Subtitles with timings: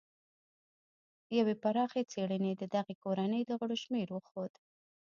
[1.37, 4.53] یوې پراخې څېړنې د دغې کورنۍ د غړو شمېر وښود.